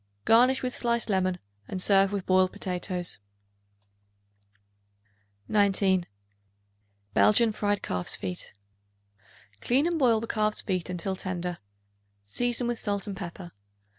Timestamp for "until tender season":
10.89-12.65